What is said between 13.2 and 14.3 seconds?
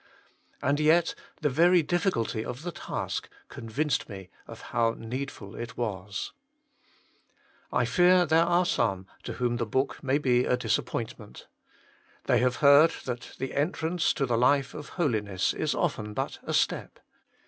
the entrance to